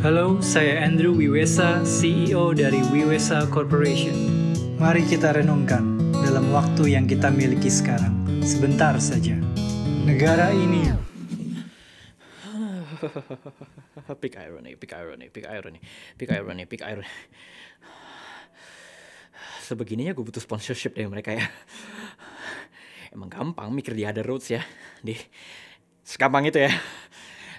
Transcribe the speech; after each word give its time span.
Halo, 0.00 0.40
saya 0.40 0.80
Andrew 0.88 1.12
Wiwesa, 1.12 1.84
CEO 1.84 2.56
dari 2.56 2.80
Wiwesa 2.88 3.44
Corporation. 3.52 4.16
Mari 4.80 5.04
kita 5.04 5.28
renungkan 5.28 6.00
dalam 6.24 6.48
waktu 6.56 6.96
yang 6.96 7.04
kita 7.04 7.28
miliki 7.28 7.68
sekarang. 7.68 8.24
Sebentar 8.40 8.96
saja. 8.96 9.36
Negara 10.08 10.56
ini 10.56 10.88
pick 14.24 14.40
irony, 14.40 14.72
pick 14.80 14.96
irony, 14.96 15.28
pick 15.28 15.44
irony, 15.44 15.80
pick 16.16 16.32
irony, 16.32 16.64
pick 16.64 16.80
irony. 16.80 17.12
Sebegininya 19.68 20.16
gue 20.16 20.24
butuh 20.24 20.40
sponsorship 20.40 20.96
dari 20.96 21.12
mereka 21.12 21.36
ya. 21.36 21.44
Emang 23.12 23.28
gampang 23.28 23.68
mikir 23.68 23.92
di 23.92 24.08
other 24.08 24.24
roads 24.24 24.48
ya. 24.48 24.64
Di 25.04 25.12
segampang 26.08 26.48
itu 26.48 26.56
ya. 26.56 26.72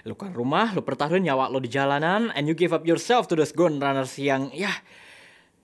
Lu 0.02 0.18
kan 0.18 0.34
rumah, 0.34 0.74
lu 0.74 0.82
pertaruhin 0.82 1.22
nyawa 1.22 1.46
lo 1.46 1.62
di 1.62 1.70
jalanan, 1.70 2.34
and 2.34 2.50
you 2.50 2.58
give 2.58 2.74
up 2.74 2.82
yourself 2.82 3.30
to 3.30 3.38
those 3.38 3.54
gun 3.54 3.78
runners 3.78 4.18
yang, 4.18 4.50
ya, 4.50 4.70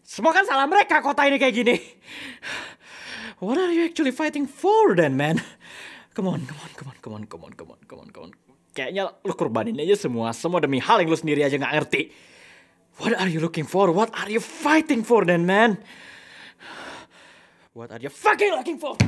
semua 0.06 0.30
kan 0.30 0.46
salah 0.46 0.70
mereka 0.70 1.02
kota 1.02 1.26
ini 1.26 1.42
kayak 1.42 1.54
gini. 1.58 1.76
What 3.42 3.58
are 3.58 3.74
you 3.74 3.90
actually 3.90 4.14
fighting 4.14 4.46
for 4.46 4.94
then, 4.94 5.18
man? 5.18 5.42
Come 6.14 6.30
on, 6.30 6.46
come 6.46 6.58
on, 6.62 6.70
come 6.74 6.88
on, 6.90 6.96
come 6.98 7.14
on, 7.14 7.22
come 7.26 7.42
on, 7.44 7.52
come 7.54 7.70
on, 7.70 7.80
come 7.86 8.00
on, 8.02 8.08
come 8.10 8.24
on. 8.26 8.32
Kayaknya 8.74 9.10
lu 9.26 9.34
korbanin 9.34 9.78
aja 9.78 9.98
semua, 9.98 10.30
semua 10.30 10.62
demi 10.62 10.78
hal 10.78 11.02
yang 11.02 11.10
lu 11.10 11.18
sendiri 11.18 11.42
aja 11.42 11.58
nggak 11.58 11.74
ngerti. 11.74 12.02
What 12.98 13.14
are 13.18 13.30
you 13.30 13.38
looking 13.38 13.66
for? 13.66 13.90
What 13.94 14.10
are 14.14 14.30
you 14.30 14.42
fighting 14.42 15.06
for 15.06 15.22
then, 15.22 15.46
man? 15.46 15.78
What 17.74 17.94
are 17.94 18.02
you 18.02 18.10
fucking 18.10 18.50
looking 18.54 18.78
for? 18.82 18.98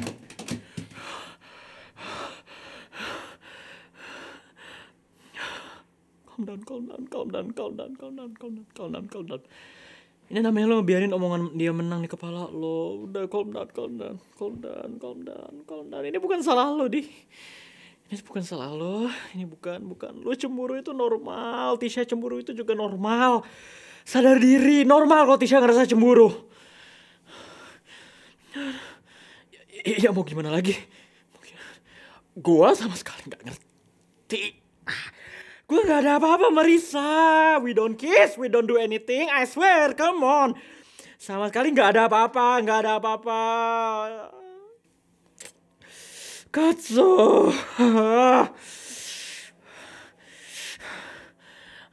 Calm 6.40 6.48
down, 6.48 6.64
calm 6.64 6.84
down, 6.88 7.04
calm 7.12 7.28
down, 7.28 7.46
calm 7.52 7.76
down, 7.76 7.92
calm 8.00 8.16
down, 8.16 8.32
calm 8.32 8.52
down, 8.56 8.64
calm 8.72 8.88
down, 8.96 9.04
calm 9.12 9.24
down. 9.28 9.42
Ini 10.32 10.40
namanya 10.40 10.72
lo 10.72 10.80
biarin 10.80 11.12
omongan 11.12 11.52
dia 11.52 11.68
menang 11.68 12.00
di 12.00 12.08
kepala 12.08 12.48
lo. 12.48 13.04
Udah 13.04 13.28
calm 13.28 13.52
down, 13.52 13.68
calm 13.76 14.00
down, 14.00 14.16
calm 14.40 14.54
down, 14.64 14.90
calm 14.96 15.18
down, 15.20 15.54
calm 15.68 15.84
down. 15.92 16.04
Ini 16.08 16.16
bukan 16.16 16.40
salah 16.40 16.72
lo, 16.72 16.88
di. 16.88 17.04
Ini 18.08 18.24
bukan 18.24 18.40
salah 18.40 18.72
lo. 18.72 19.04
Ini 19.36 19.44
bukan, 19.44 19.84
bukan. 19.84 20.24
Lo 20.24 20.32
cemburu 20.32 20.80
itu 20.80 20.96
normal. 20.96 21.76
Tisha 21.76 22.08
cemburu 22.08 22.40
itu 22.40 22.56
juga 22.56 22.72
normal. 22.72 23.44
Sadar 24.08 24.40
diri, 24.40 24.88
normal 24.88 25.28
kalau 25.28 25.36
Tisha 25.36 25.60
ngerasa 25.60 25.84
cemburu. 25.84 26.32
Ya, 29.84 30.08
ya 30.08 30.08
mau 30.08 30.24
gimana 30.24 30.48
lagi? 30.48 30.72
Gua 32.32 32.72
sama 32.72 32.96
sekali 32.96 33.28
nggak 33.28 33.44
ngerti. 33.44 34.56
Gue 35.70 35.86
gak 35.86 36.02
ada 36.02 36.18
apa-apa 36.18 36.50
Marisa. 36.50 37.62
We 37.62 37.70
don't 37.70 37.94
kiss, 37.94 38.34
we 38.34 38.50
don't 38.50 38.66
do 38.66 38.74
anything. 38.74 39.30
I 39.30 39.46
swear, 39.46 39.94
come 39.94 40.26
on. 40.26 40.58
Sama 41.14 41.46
sekali 41.46 41.70
gak 41.70 41.94
ada 41.94 42.10
apa-apa, 42.10 42.58
gak 42.66 42.78
ada 42.82 42.98
apa-apa. 42.98 43.42
Katsu. 46.50 47.54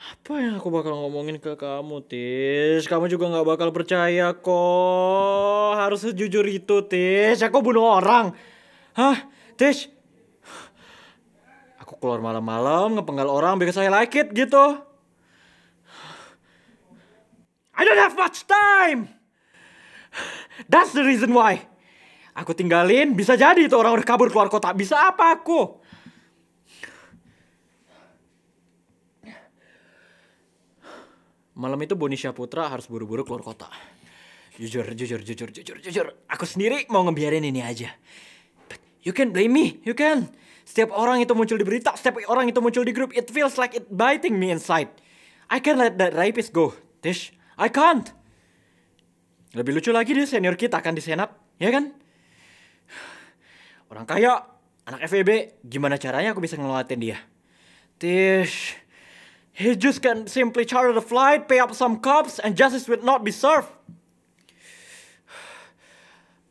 Apa 0.02 0.34
yang 0.42 0.58
aku 0.58 0.74
bakal 0.74 0.98
ngomongin 0.98 1.38
ke 1.38 1.54
kamu, 1.54 2.02
Tis? 2.10 2.90
Kamu 2.90 3.06
juga 3.06 3.30
gak 3.30 3.46
bakal 3.46 3.70
percaya 3.70 4.34
kok. 4.34 5.78
Harus 5.78 6.02
sejujur 6.02 6.50
itu, 6.50 6.82
Tis. 6.90 7.46
Aku 7.46 7.62
bunuh 7.62 7.86
orang. 7.86 8.34
Hah? 8.98 9.30
Tis? 9.54 9.86
Keluar 11.98 12.22
malam-malam 12.22 13.02
ngepenggal 13.02 13.30
orang 13.30 13.58
because 13.58 13.78
I 13.82 13.90
like 13.90 14.14
it 14.14 14.30
gitu. 14.34 14.82
I 17.78 17.82
don't 17.86 18.02
have 18.02 18.18
much 18.18 18.46
time. 18.50 19.14
That's 20.66 20.94
the 20.98 21.06
reason 21.06 21.34
why. 21.34 21.62
Aku 22.38 22.54
tinggalin, 22.54 23.18
bisa 23.18 23.34
jadi 23.34 23.66
itu 23.66 23.74
orang 23.74 23.98
udah 23.98 24.06
kabur 24.06 24.30
keluar 24.30 24.50
kota. 24.50 24.70
Bisa 24.74 25.10
apa 25.10 25.34
aku? 25.34 25.82
Malam 31.58 31.82
itu 31.82 31.98
Bonisha 31.98 32.30
Putra 32.30 32.70
harus 32.70 32.86
buru-buru 32.86 33.26
keluar 33.26 33.42
kota. 33.42 33.66
Jujur, 34.62 34.86
jujur, 34.94 35.22
jujur, 35.26 35.50
jujur, 35.50 35.78
jujur. 35.82 36.08
Aku 36.30 36.46
sendiri 36.46 36.86
mau 36.94 37.02
ngebiarin 37.06 37.42
ini 37.42 37.66
aja. 37.66 37.90
You 39.08 39.16
can 39.16 39.32
blame 39.32 39.56
me, 39.56 39.80
you 39.88 39.96
can. 39.96 40.28
Setiap 40.68 40.92
orang 40.92 41.24
itu 41.24 41.32
muncul 41.32 41.56
di 41.56 41.64
berita, 41.64 41.96
setiap 41.96 42.20
orang 42.28 42.52
itu 42.52 42.60
muncul 42.60 42.84
di 42.84 42.92
grup, 42.92 43.16
it 43.16 43.32
feels 43.32 43.56
like 43.56 43.72
it 43.72 43.88
biting 43.88 44.36
me 44.36 44.52
inside. 44.52 44.92
I 45.48 45.64
can't 45.64 45.80
let 45.80 45.96
that 45.96 46.12
rapist 46.12 46.52
go, 46.52 46.76
Tish. 47.00 47.32
I 47.56 47.72
can't. 47.72 48.12
Lebih 49.56 49.80
lucu 49.80 49.96
lagi 49.96 50.12
dia 50.12 50.28
senior 50.28 50.60
kita 50.60 50.84
kan 50.84 50.92
di 50.92 51.00
senat, 51.00 51.32
ya 51.56 51.72
kan? 51.72 51.96
Orang 53.88 54.04
kaya, 54.04 54.44
anak 54.84 55.08
FEB, 55.08 55.56
gimana 55.64 55.96
caranya 55.96 56.36
aku 56.36 56.44
bisa 56.44 56.60
ngelewatin 56.60 57.00
dia? 57.00 57.18
Tish, 58.04 58.76
he 59.56 59.72
just 59.80 60.04
can 60.04 60.28
simply 60.28 60.68
charter 60.68 60.92
the 60.92 61.00
flight, 61.00 61.48
pay 61.48 61.64
up 61.64 61.72
some 61.72 62.04
cops, 62.04 62.44
and 62.44 62.60
justice 62.60 62.92
will 62.92 63.00
not 63.08 63.24
be 63.24 63.32
served. 63.32 63.72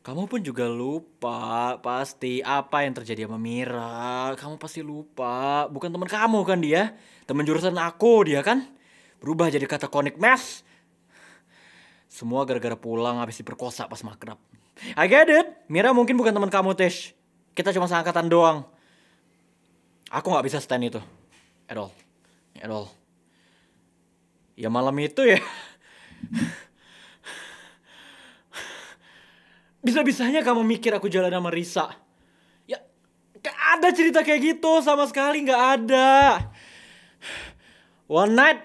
Kamu 0.07 0.23
pun 0.23 0.39
juga 0.39 0.71
lupa 0.71 1.75
pasti 1.83 2.39
apa 2.39 2.87
yang 2.87 2.95
terjadi 2.95 3.27
sama 3.27 3.35
Mira. 3.35 4.31
Kamu 4.39 4.55
pasti 4.55 4.79
lupa. 4.79 5.67
Bukan 5.67 5.91
teman 5.91 6.07
kamu 6.07 6.47
kan 6.47 6.63
dia. 6.63 6.95
Teman 7.27 7.43
jurusan 7.43 7.75
aku 7.75 8.23
dia 8.23 8.39
kan. 8.39 8.63
Berubah 9.19 9.51
jadi 9.51 9.67
kata 9.67 9.91
connect 9.91 10.15
mess. 10.15 10.63
Semua 12.07 12.47
gara-gara 12.47 12.79
pulang 12.79 13.19
habis 13.19 13.43
diperkosa 13.43 13.91
pas 13.91 13.99
makrab. 13.99 14.39
I 14.95 15.11
get 15.11 15.27
it. 15.27 15.67
Mira 15.67 15.91
mungkin 15.91 16.15
bukan 16.15 16.31
teman 16.31 16.47
kamu, 16.47 16.71
Tish. 16.79 17.11
Kita 17.51 17.75
cuma 17.75 17.91
seangkatan 17.91 18.31
doang. 18.31 18.63
Aku 20.07 20.31
nggak 20.31 20.47
bisa 20.47 20.63
stand 20.63 20.87
itu. 20.87 21.03
At 21.67 21.75
all. 21.75 21.91
At 22.55 22.71
all. 22.71 22.95
Ya 24.55 24.71
malam 24.71 24.95
itu 25.03 25.19
ya. 25.27 25.43
Bisa-bisanya 29.81 30.41
kamu 30.41 30.65
mikir 30.65 30.89
aku 30.97 31.05
jalan 31.05 31.29
sama 31.29 31.53
Risa. 31.53 31.93
Ya, 32.65 32.81
gak 33.37 33.57
ada 33.77 33.93
cerita 33.93 34.25
kayak 34.25 34.57
gitu 34.57 34.81
sama 34.81 35.05
sekali 35.05 35.45
gak 35.45 35.61
ada. 35.81 36.41
One 38.09 38.33
night. 38.33 38.61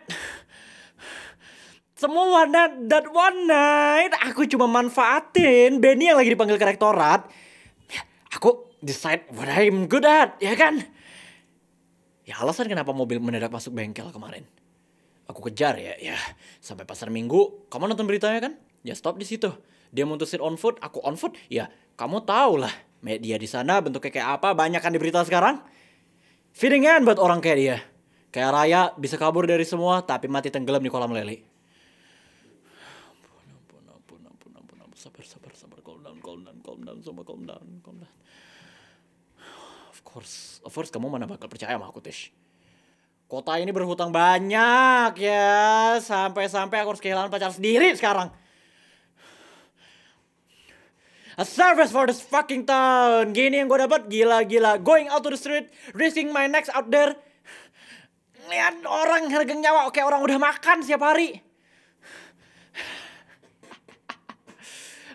Semua 1.98 2.42
one 2.42 2.50
night, 2.50 2.74
that 2.90 3.06
one 3.12 3.46
night. 3.46 4.12
Aku 4.26 4.48
cuma 4.48 4.66
manfaatin 4.66 5.78
Benny 5.78 6.10
yang 6.10 6.18
lagi 6.18 6.34
dipanggil 6.34 6.58
ke 6.58 6.66
rektorat. 6.66 7.28
Ya, 7.92 8.02
aku 8.32 8.74
decide 8.82 9.28
what 9.36 9.46
I'm 9.46 9.86
good 9.86 10.02
at, 10.02 10.40
ya 10.42 10.56
kan? 10.58 10.82
Ya 12.26 12.42
alasan 12.42 12.66
kenapa 12.66 12.90
mobil 12.90 13.22
mendadak 13.22 13.52
masuk 13.52 13.76
bengkel 13.76 14.10
kemarin. 14.10 14.42
Aku 15.30 15.38
kejar 15.46 15.78
ya, 15.78 15.94
ya 16.02 16.18
sampai 16.58 16.82
pasar 16.82 17.12
minggu. 17.12 17.70
Kamu 17.70 17.86
nonton 17.86 18.08
beritanya 18.08 18.50
kan? 18.50 18.52
Ya 18.82 18.98
stop 18.98 19.20
di 19.20 19.26
situ 19.28 19.54
dia 19.92 20.08
mutusin 20.08 20.40
on 20.40 20.56
foot, 20.56 20.80
aku 20.80 21.04
on 21.04 21.20
foot, 21.20 21.36
ya 21.52 21.68
kamu 22.00 22.24
tahu 22.24 22.64
lah 22.64 22.72
media 23.04 23.36
di 23.36 23.44
sana 23.44 23.84
bentuknya 23.84 24.08
kayak 24.08 24.28
apa, 24.40 24.56
banyak 24.56 24.80
kan 24.80 24.90
di 24.90 24.98
berita 24.98 25.20
sekarang. 25.22 25.60
Feedingan 26.56 27.04
buat 27.04 27.20
orang 27.20 27.44
kayak 27.44 27.58
dia. 27.60 27.76
Kayak 28.32 28.50
Raya 28.56 28.82
bisa 28.96 29.20
kabur 29.20 29.44
dari 29.44 29.68
semua 29.68 30.00
tapi 30.00 30.24
mati 30.24 30.48
tenggelam 30.48 30.80
di 30.80 30.88
kolam 30.88 31.12
lele. 31.12 31.44
Ampun, 33.04 33.44
ampun, 33.52 34.20
ampun, 34.24 34.50
ampun, 34.56 34.78
ampun. 34.80 34.96
Sabar, 34.96 35.24
sabar, 35.28 35.52
sabar. 35.52 35.78
Calm 35.84 36.00
down, 36.00 36.16
calm 36.24 36.40
down, 36.40 36.56
calm 36.64 36.80
down. 36.80 36.98
Semua 37.04 37.24
calm 37.28 37.44
down, 37.44 37.66
calm 37.84 37.96
down. 38.00 38.14
Of 39.92 40.00
course, 40.00 40.64
of 40.64 40.72
course 40.72 40.88
kamu 40.88 41.12
mana 41.12 41.28
bakal 41.28 41.48
percaya 41.52 41.76
sama 41.76 41.92
aku, 41.92 42.00
Tish. 42.00 42.32
Kota 43.28 43.56
ini 43.56 43.72
berhutang 43.72 44.12
banyak 44.12 45.12
ya. 45.16 45.96
Sampai-sampai 46.00 46.84
aku 46.84 46.96
harus 46.96 47.04
kehilangan 47.04 47.32
pacar 47.32 47.52
sendiri 47.52 47.92
sekarang. 47.96 48.32
A 51.40 51.48
service 51.48 51.88
for 51.88 52.04
this 52.04 52.20
fucking 52.20 52.68
town. 52.68 53.32
Gini 53.32 53.64
yang 53.64 53.68
gue 53.72 53.80
dapat 53.80 54.12
gila-gila. 54.12 54.76
Going 54.84 55.08
out 55.08 55.24
to 55.24 55.32
the 55.32 55.40
street, 55.40 55.72
risking 55.96 56.28
my 56.28 56.44
necks 56.44 56.68
out 56.76 56.92
there. 56.92 57.16
Lihat 58.52 58.84
orang 58.84 59.32
harga 59.32 59.54
nyawa, 59.56 59.88
oke 59.88 59.96
orang 60.02 60.20
udah 60.20 60.36
makan 60.36 60.84
setiap 60.84 61.00
hari. 61.00 61.40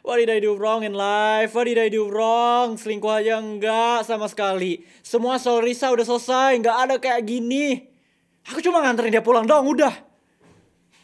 What 0.08 0.24
did 0.24 0.32
I 0.32 0.40
do 0.40 0.56
wrong 0.56 0.88
in 0.88 0.96
life? 0.96 1.52
What 1.52 1.68
did 1.68 1.76
I 1.76 1.92
do 1.92 2.08
wrong? 2.08 2.80
Selingkuh 2.80 3.12
aja 3.12 3.44
enggak 3.44 4.08
sama 4.08 4.32
sekali. 4.32 4.88
Semua 5.04 5.36
soal 5.36 5.60
Risa 5.68 5.92
udah 5.92 6.08
selesai, 6.08 6.56
enggak 6.56 6.78
ada 6.80 6.96
kayak 6.96 7.28
gini. 7.28 7.84
Aku 8.48 8.64
cuma 8.64 8.80
nganterin 8.80 9.12
dia 9.12 9.20
pulang 9.20 9.44
dong, 9.44 9.68
udah. 9.68 9.92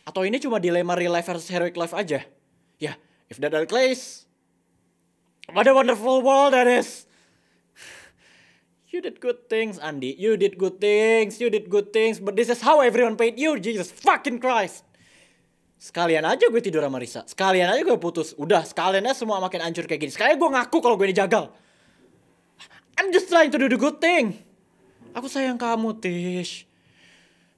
Atau 0.08 0.24
ini 0.24 0.40
cuma 0.40 0.56
dilema 0.64 0.96
real 0.96 1.12
life 1.12 1.28
versus 1.28 1.52
heroic 1.52 1.76
life 1.76 1.92
aja? 1.92 2.24
Ya, 2.80 2.96
yeah, 2.96 2.96
if 3.28 3.44
that 3.44 3.52
the 3.52 3.68
case, 3.68 4.24
what 5.52 5.68
a 5.68 5.74
wonderful 5.76 6.24
world 6.24 6.54
that 6.56 6.68
is. 6.68 7.10
You 8.94 9.02
did 9.02 9.18
good 9.18 9.50
things, 9.50 9.82
Andy. 9.82 10.14
You 10.14 10.38
did 10.38 10.62
good 10.62 10.78
things. 10.78 11.42
You 11.42 11.50
did 11.50 11.66
good 11.66 11.90
things. 11.90 12.22
But 12.22 12.38
this 12.38 12.48
is 12.54 12.62
how 12.62 12.86
everyone 12.86 13.18
paid 13.18 13.42
you. 13.42 13.58
Jesus 13.58 13.90
fucking 13.90 14.38
Christ. 14.38 14.86
Sekalian 15.82 16.22
aja 16.24 16.46
gue 16.48 16.62
tidur 16.62 16.86
sama 16.86 17.02
Risa. 17.02 17.26
Sekalian 17.26 17.74
aja 17.74 17.82
gue 17.82 17.98
putus. 17.98 18.38
Udah, 18.38 18.62
sekalian 18.62 19.04
aja 19.04 19.18
semua 19.26 19.42
makin 19.42 19.66
hancur 19.66 19.90
kayak 19.90 19.98
gini. 19.98 20.14
Sekalian 20.14 20.38
gue 20.38 20.46
ngaku 20.46 20.78
kalau 20.78 20.94
gue 20.96 21.10
ini 21.10 21.18
jagal. 21.18 21.50
I'm 23.02 23.10
just 23.10 23.28
trying 23.34 23.50
to 23.50 23.58
do 23.58 23.66
the 23.66 23.82
good 23.82 23.98
thing. 23.98 24.38
Aku 25.18 25.26
sayang 25.26 25.58
kamu, 25.58 25.98
Tish. 25.98 26.70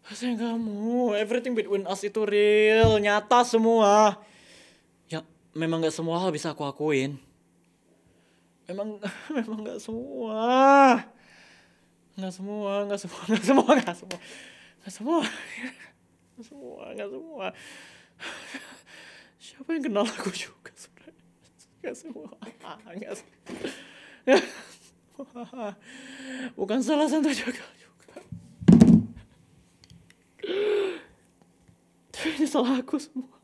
Aku 0.07 0.15
sayang 0.15 0.39
kamu. 0.39 1.19
Everything 1.19 1.51
between 1.51 1.83
us 1.83 1.99
itu 2.07 2.23
real. 2.23 2.95
Nyata 2.95 3.43
semua. 3.43 4.23
Ya, 5.11 5.19
memang 5.51 5.83
gak 5.83 5.93
semua 5.93 6.15
hal 6.23 6.31
bisa 6.31 6.55
aku 6.55 6.63
akuin. 6.63 7.19
Memang, 8.65 8.97
memang 9.35 9.59
gak 9.61 9.79
semua. 9.81 10.41
Nggak 12.15 12.31
semua, 12.31 12.87
nggak 12.87 12.99
semua, 13.03 13.21
nggak 13.27 13.43
semua, 13.43 13.75
nggak 13.75 13.95
semua, 13.99 14.15
nggak 14.79 14.93
semua, 14.95 15.19
nggak 16.31 16.45
semua, 16.47 16.83
nggak 16.95 17.09
semua. 17.11 17.47
Siapa 19.35 19.69
yang 19.75 19.83
kenal 19.83 20.07
aku 20.07 20.31
juga 20.31 20.71
sebenarnya? 20.79 21.25
Nggak 21.83 21.95
semua, 21.99 22.31
nggak 22.95 23.13
semua. 23.19 23.35
Bukan 26.55 26.79
salah 26.79 27.11
Jagal 27.11 27.71
juga. 27.75 28.15
Tapi 32.15 32.27
ini 32.39 32.47
salah 32.47 32.79
aku 32.79 32.95
semua. 32.95 33.35